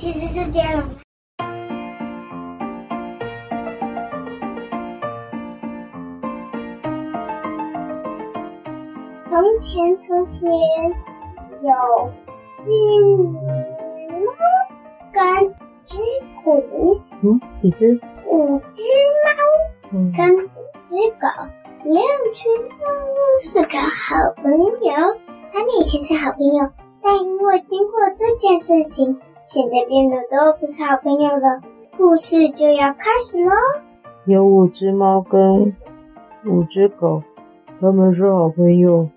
[0.00, 0.82] 其实是接龙。
[9.28, 10.48] 从前，从前
[11.60, 12.10] 有
[12.64, 12.70] 只
[13.26, 14.32] 猫
[15.12, 15.54] 跟
[15.84, 15.98] 只
[16.46, 16.98] 狗。
[17.22, 18.00] 嗯，几只？
[18.26, 18.82] 五只
[19.26, 19.30] 猫
[20.16, 20.48] 跟五
[20.88, 21.28] 只狗，
[21.84, 24.94] 两群动物是个好朋友。
[25.52, 26.70] 他们以前是好朋友，
[27.02, 29.20] 但因为经过这件事情，
[29.52, 31.60] 现在变得都不是好朋友了。
[31.98, 33.50] 故事就要开始喽。
[34.24, 35.74] 有五只猫跟
[36.46, 37.24] 五只狗，
[37.80, 39.10] 他们是好朋友。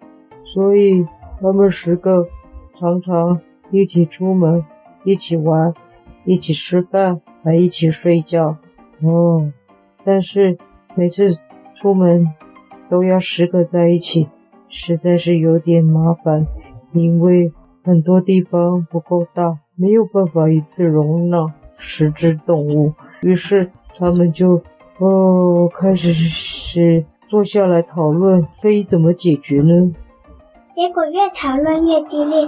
[0.44, 1.06] 所以
[1.40, 2.28] 他们十个
[2.80, 4.66] 常常一起出门，
[5.04, 5.72] 一起玩，
[6.26, 8.58] 一起吃饭，还一起睡觉。
[9.04, 9.52] 哦，
[10.04, 10.58] 但是
[10.96, 11.38] 每次
[11.80, 12.34] 出门
[12.90, 14.28] 都要十个在一起，
[14.68, 16.48] 实在是有点麻烦，
[16.92, 17.54] 因为
[17.84, 21.46] 很多地方不够大，没有办法一次容纳
[21.78, 22.94] 十只动物。
[23.22, 24.62] 于是他们就
[24.98, 29.92] 哦开始是坐下来讨论，可以怎么解决呢？
[30.74, 32.48] 结果越讨论越激烈，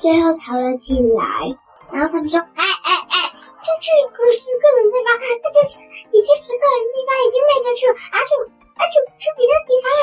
[0.00, 1.58] 最后吵了起来。
[1.90, 3.16] 然后他们说：“哎哎哎，
[3.62, 5.10] 出去可十个人对吧？
[5.42, 8.30] 那这是已经十个人地方已经没得去了，阿就
[8.78, 10.02] 阿就去别的地方了。”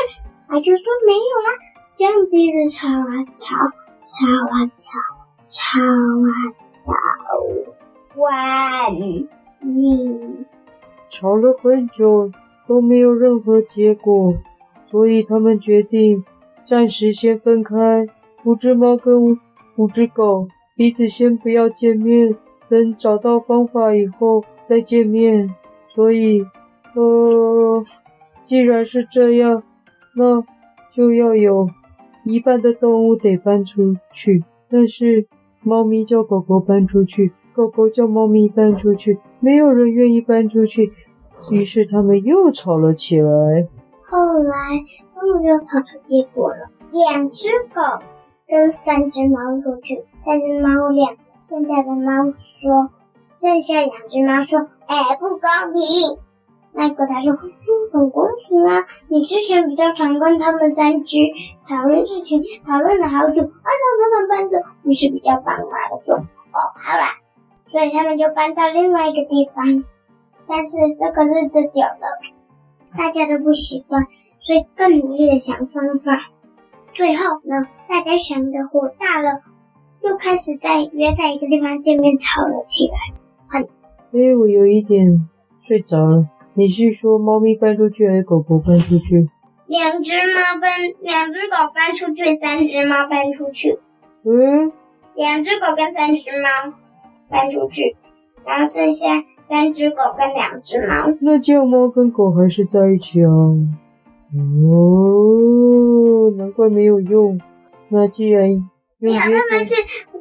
[0.52, 1.50] 阿就说：“没有啦。”
[1.96, 3.56] 这样一直吵啊吵，
[4.04, 5.00] 吵啊吵，
[5.48, 6.34] 吵啊
[6.86, 8.94] 吵，完
[9.62, 10.46] 你
[11.10, 12.32] 吵了很久
[12.68, 14.36] 都没有任何结果，
[14.90, 16.24] 所以他们决定。
[16.66, 18.08] 暂时先分开，
[18.46, 19.38] 五只猫跟五
[19.76, 22.38] 五只狗彼此先不要见面，
[22.70, 25.54] 等找到方法以后再见面。
[25.94, 26.46] 所以，
[26.96, 27.84] 呃，
[28.48, 29.62] 既然是这样，
[30.16, 30.42] 那
[30.94, 31.70] 就要有
[32.24, 34.46] 一半的动物得搬出去。
[34.70, 35.28] 但是，
[35.64, 40.94] 猫咪叫狗狗搬出去，狗狗叫猫咪搬出去，没有人愿意搬出去，
[41.50, 43.68] 于是他们又吵了起来。
[44.06, 44.54] 后来
[45.14, 47.82] 终于又吵出结果了，两只狗
[48.48, 52.90] 跟三只猫出去，但是猫两，剩下的猫说，
[53.38, 55.40] 剩下两只猫说，哎，不公
[55.74, 56.20] 平。
[56.74, 57.34] 那个他说，
[57.92, 61.18] 很公平啊，你之前比较常跟他们三只
[61.68, 66.04] 讨论事情，讨论了好久，啊，让他们搬走，你是比较帮忙的。
[66.06, 67.18] 说，哦，好啦，
[67.72, 69.84] 所以他们就搬到另外一个地方，
[70.48, 72.34] 但是这个日子久了。
[72.96, 74.04] 大家都不习惯，
[74.42, 76.30] 所以更努力的想方法。
[76.94, 79.42] 最后呢，大家想的火大了，
[80.04, 82.94] 又开始在约在一个地方见面，吵了起来。
[83.48, 85.28] 很，哎，我有一点
[85.68, 86.28] 睡着了。
[86.54, 89.30] 你是说猫咪搬出去，还是狗狗搬出去？
[89.68, 90.72] 两只猫搬，
[91.02, 93.80] 两只狗搬出去，三只猫搬出去。
[94.24, 94.72] 嗯，
[95.16, 96.74] 两只狗跟三只猫
[97.30, 97.96] 搬出去，
[98.46, 99.24] 然后剩下。
[99.46, 103.30] 三只狗跟两只猫，那这样猫跟狗还是在一起啊？
[104.34, 107.42] 哦，难怪没有用。
[107.90, 108.48] 那既然
[109.00, 109.76] 没有，他们是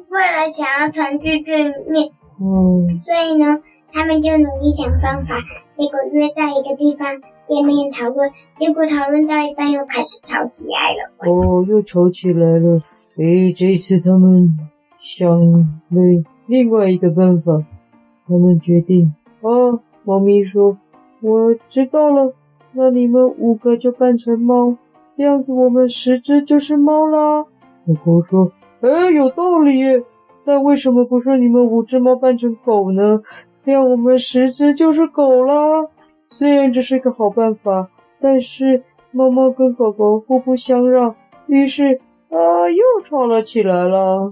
[0.09, 2.11] 为了想要团聚对面，
[2.41, 3.61] 嗯，所以呢，
[3.93, 5.37] 他们就努力想方法，
[5.75, 7.07] 结果约在一个地方
[7.47, 11.31] 见面讨论，结果讨论到一半又开始吵起来了。
[11.31, 12.81] 哦，又吵起来了。
[13.17, 14.57] 诶，这次他们
[14.99, 15.63] 想了
[16.47, 17.63] 另外一个办法。
[18.25, 20.77] 他们决定啊，猫咪说
[21.19, 22.33] ：“我知道了，
[22.71, 24.77] 那你们五个就扮成猫，
[25.17, 27.43] 这样子我们十只就是猫啦。”
[27.85, 30.03] 狗狗说：“哎，有道理耶，
[30.45, 33.21] 但为什么不是你们五只猫扮成狗呢？
[33.63, 35.87] 这样我们十只就是狗啦。”
[36.29, 41.15] 虽然这是个好办法，但是猫猫跟狗狗互不相让，
[41.45, 42.37] 于是啊，
[42.69, 44.31] 又吵了起来了。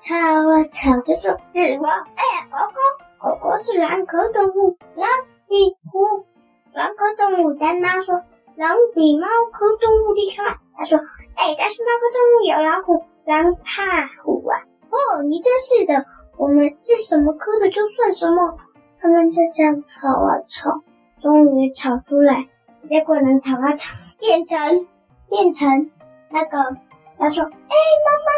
[0.00, 2.78] 吵啊吵，就说是我，哎呀，狗狗。
[3.20, 5.08] 狗狗是狼科动物，狼
[5.48, 6.24] 比虎，
[6.72, 7.56] 狼科动物。
[7.58, 8.14] 但猫说
[8.56, 10.56] 狼比猫科动物厉害。
[10.76, 10.98] 他说，
[11.34, 14.58] 哎，但是猫科动物有老虎，狼怕虎啊。
[14.90, 16.04] 哦，你真是的，
[16.38, 18.56] 我们是什么科的就算什么。
[19.00, 20.82] 他们就这样吵啊吵，
[21.20, 22.48] 终于吵出来。
[22.88, 24.86] 结果呢，吵啊吵，变成
[25.28, 25.90] 变成
[26.30, 26.76] 那个，
[27.18, 27.74] 他说，哎，
[28.04, 28.30] 妈妈，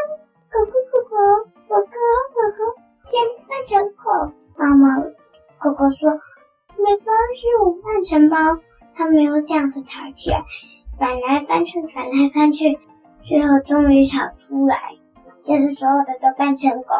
[0.50, 1.16] 狗狗狗狗，
[1.68, 1.92] 狗狗
[2.34, 2.80] 狗狗，
[3.10, 4.32] 变变成狗。
[4.56, 4.98] 妈妈，
[5.58, 6.10] 狗狗说
[6.76, 8.60] ：“没关系，我扮成猫。”
[8.96, 10.44] 他们又这样子吵起来，
[10.98, 12.78] 翻来翻去，翻来翻去，
[13.26, 14.96] 最后终于吵出来，
[15.44, 16.94] 就是所有的都扮成狗。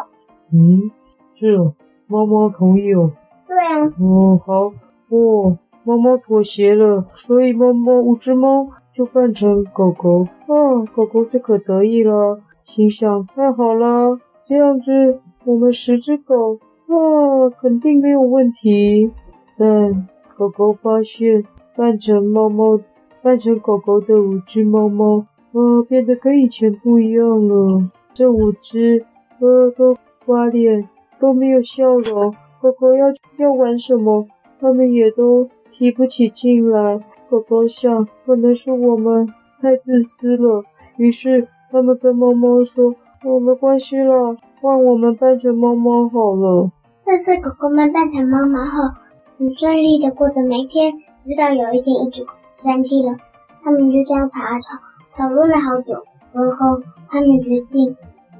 [0.53, 0.91] 嗯，
[1.35, 1.73] 是哦，
[2.07, 3.11] 猫猫同意哦。
[3.47, 3.85] 对啊。
[3.99, 4.73] 哦，好，
[5.09, 10.23] 哦，猫猫妥协了，所以猫猫五只猫就扮成狗狗。
[10.47, 16.59] 啊，狗狗这可得意了，心想：太好了，这样子我们十只狗。
[16.87, 19.11] 啊，肯定没有问题。
[19.57, 20.07] 但
[20.37, 21.45] 狗狗发现
[21.77, 22.79] 扮成猫猫、
[23.21, 25.19] 扮成狗狗的五只猫猫，
[25.53, 27.89] 啊，变得跟以前不一样了。
[28.13, 29.05] 这五只，
[29.39, 29.95] 呃，都
[30.25, 30.87] 花脸，
[31.19, 32.33] 都没有笑容。
[32.61, 33.07] 狗狗要
[33.37, 34.27] 要玩什么，
[34.59, 36.99] 他们也都提不起劲来。
[37.29, 39.27] 狗狗想，可能是我们
[39.61, 40.63] 太自私了。
[40.97, 46.69] 于是他们跟猫猫说：“我，没关系了，换我们扮成猫猫好了。”
[47.03, 48.93] 这次狗狗们扮成猫猫后，
[49.39, 50.93] 很顺利的过着每天。
[51.23, 52.31] 直到有一天，一只狗
[52.63, 53.15] 生气了，
[53.63, 54.77] 他们就这样吵啊吵，
[55.15, 56.03] 讨论了好久。
[56.33, 57.95] 然后他们决定，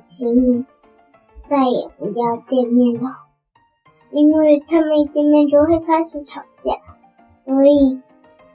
[0.07, 0.65] 行，
[1.51, 3.11] 再也不要见面了，
[4.11, 6.71] 因为他们一见面就会开始吵架，
[7.43, 7.99] 所以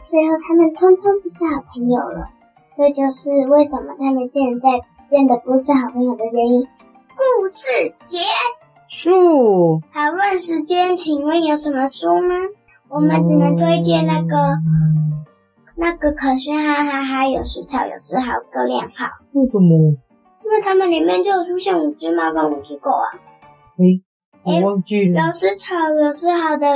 [0.09, 2.31] 最后他们通通不是好朋友了。
[2.75, 6.63] 这就是为什么他们现在变得不是好朋友的原因。
[6.63, 8.17] 故事结
[8.89, 9.83] 束。
[9.93, 12.35] 讨论时间，请问有什么书吗？
[12.89, 15.27] 我们只能推荐那个、嗯、
[15.77, 19.05] 那个可颂哈哈哈，有时吵有时好，各两好。
[19.33, 19.99] 为什么？
[20.47, 23.11] 因为他们里面就有出现五只猫跟五只狗啊。
[23.79, 24.01] 诶，
[24.45, 25.27] 我忘记了。
[25.27, 26.67] 有时吵有时好的。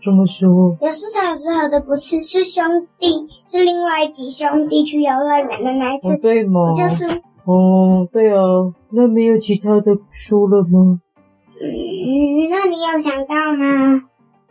[0.00, 0.76] 什么时候？
[0.80, 6.12] 有时吵有时好的不是，是兄弟，是另外一集兄弟去游乐园的那一次。
[6.12, 6.72] 哦、对吗？
[6.76, 7.04] 就是。
[7.44, 8.38] 哦，对啊，
[8.90, 11.00] 那没有其他的书了吗？
[11.60, 14.04] 嗯，那你有想到吗？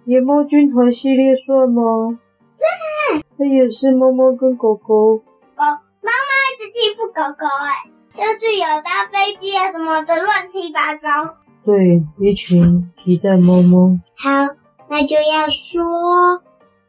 [0.03, 2.19] 野猫军团系列算吗？
[2.51, 3.23] 算。
[3.37, 4.95] 它也是猫猫跟狗狗。
[5.15, 5.63] 哦，
[6.01, 11.35] 猫猫一直欺负狗狗，哎，就是有搭飞机啊什么的，乱七八糟。
[11.63, 13.97] 对，一群皮蛋猫猫。
[14.17, 14.55] 好。
[14.89, 16.41] 那就要说，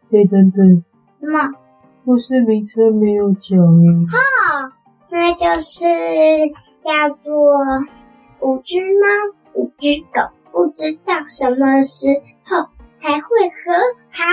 [0.08, 0.84] 对，等等，
[1.16, 1.50] 什么？
[2.04, 3.90] 故事名称没有讲耶。
[4.08, 4.70] 好，
[5.10, 5.84] 那就是
[6.84, 7.32] 叫做
[8.38, 12.06] 五只猫，五只狗，不知道什么时
[12.44, 12.68] 候
[13.02, 13.74] 才会和
[14.12, 14.24] 好。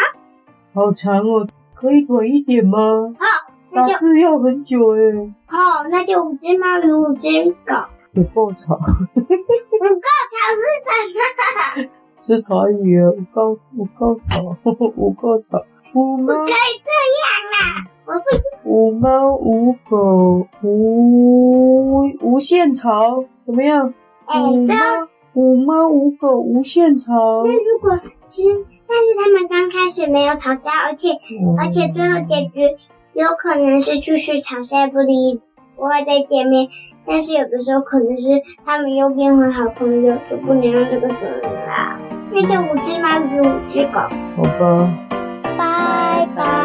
[0.75, 2.77] 好长哦，可以短一点吗？
[3.18, 3.44] 好，
[3.75, 5.33] 打字要很久诶。
[5.48, 7.27] 好，那就五只猫与五只
[7.66, 7.75] 狗。
[8.13, 8.77] 不够长。
[9.13, 9.27] 不够
[10.31, 11.89] 长是什么？
[12.22, 14.56] 是台语啊，五够五高潮，
[14.95, 15.62] 五高潮，
[15.94, 16.33] 五猫。
[16.33, 16.89] 不可以这
[17.22, 18.69] 样啦，我不。
[18.69, 23.94] 五猫五狗无无限吵，怎么样？
[24.25, 24.74] 哎、欸，这
[25.33, 27.44] 五猫五狗无限吵。
[27.45, 27.95] 那如果
[28.30, 28.42] 是，
[28.88, 32.78] 但是他们刚开始没有吵架，而且、嗯、而且最后结局
[33.15, 35.39] 有可能是继续吵架不离，
[35.77, 36.67] 不会再见面。
[37.07, 41.97] 但是有的时候可能是他们又变回好朋友，就不能用这个责任啦。
[42.29, 44.01] 那就五只猫比五只狗，
[44.35, 44.89] 好吧，
[45.57, 46.64] 拜拜。